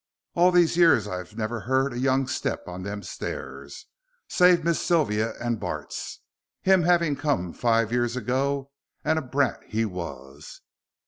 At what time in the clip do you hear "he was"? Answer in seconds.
9.67-10.61